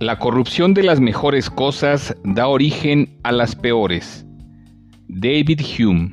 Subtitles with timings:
[0.00, 4.24] La corrupción de las mejores cosas da origen a las peores.
[5.08, 6.12] David Hume.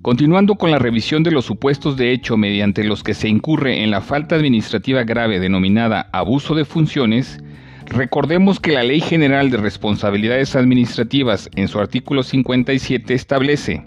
[0.00, 3.90] Continuando con la revisión de los supuestos de hecho mediante los que se incurre en
[3.90, 7.44] la falta administrativa grave denominada abuso de funciones,
[7.84, 13.84] recordemos que la Ley General de Responsabilidades Administrativas en su artículo 57 establece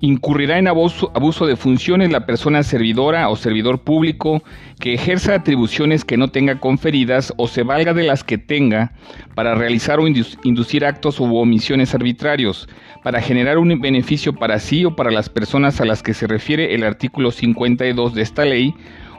[0.00, 4.42] incurrirá en abuso, de funciones la persona servidora o servidor público
[4.80, 8.92] que ejerza atribuciones que no tenga conferidas o se valga de las que tenga
[9.34, 12.68] para realizar o inducir actos u omisiones arbitrarios,
[13.02, 16.74] para generar un beneficio para sí o para las personas a las que se refiere
[16.74, 18.74] el artículo 52 de esta ley,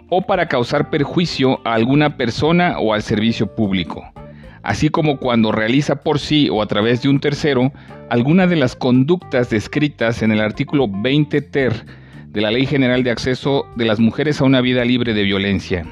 [0.09, 4.14] o para causar perjuicio a alguna persona o al servicio público
[4.65, 7.71] así como cuando realiza por sí o a través de un tercero
[8.09, 11.85] alguna de las conductas descritas en el artículo 20 ter
[12.29, 15.85] de la Ley General de Acceso de las Mujeres a una vida libre de violencia.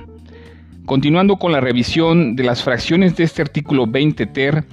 [0.86, 4.66] Continuando con la revisión de las fracciones de este artículo 20 ter,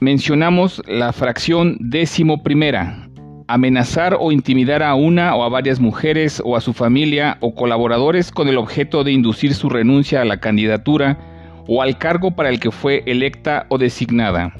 [0.00, 3.08] mencionamos la fracción décimo primera,
[3.48, 8.30] amenazar o intimidar a una o a varias mujeres o a su familia o colaboradores
[8.30, 11.33] con el objeto de inducir su renuncia a la candidatura
[11.66, 14.54] o al cargo para el que fue electa o designada.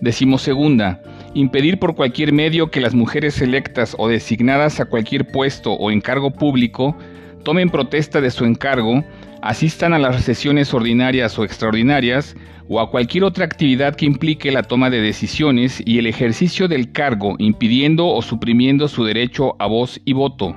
[0.00, 1.02] Decimosegunda,
[1.34, 6.30] impedir por cualquier medio que las mujeres electas o designadas a cualquier puesto o encargo
[6.30, 6.96] público
[7.44, 9.04] tomen protesta de su encargo,
[9.42, 12.36] asistan a las sesiones ordinarias o extraordinarias
[12.68, 16.90] o a cualquier otra actividad que implique la toma de decisiones y el ejercicio del
[16.90, 20.56] cargo impidiendo o suprimiendo su derecho a voz y voto.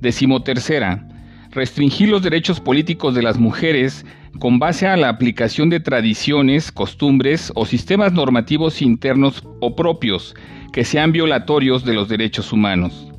[0.00, 1.07] Decimotercera,
[1.50, 4.04] restringir los derechos políticos de las mujeres
[4.38, 10.34] con base a la aplicación de tradiciones, costumbres o sistemas normativos internos o propios
[10.72, 13.12] que sean violatorios de los derechos humanos.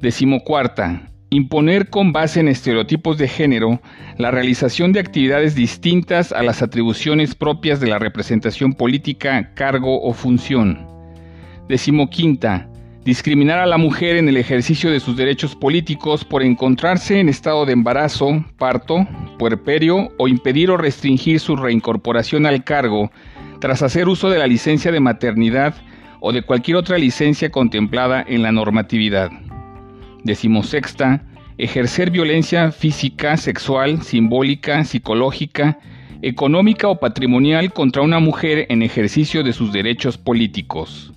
[0.00, 3.80] Decimocuarta, imponer con base en estereotipos de género
[4.18, 10.12] la realización de actividades distintas a las atribuciones propias de la representación política, cargo o
[10.12, 10.86] función.
[11.68, 12.68] Decimoquinta,
[13.06, 17.64] discriminar a la mujer en el ejercicio de sus derechos políticos por encontrarse en estado
[17.64, 19.06] de embarazo, parto,
[19.38, 23.12] puerperio o impedir o restringir su reincorporación al cargo
[23.60, 25.76] tras hacer uso de la licencia de maternidad
[26.18, 29.30] o de cualquier otra licencia contemplada en la normatividad.
[30.24, 31.22] Decimosexta,
[31.58, 35.78] ejercer violencia física, sexual, simbólica, psicológica,
[36.22, 41.15] económica o patrimonial contra una mujer en ejercicio de sus derechos políticos.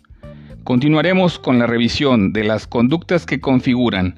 [0.63, 4.15] Continuaremos con la revisión de las conductas que configuran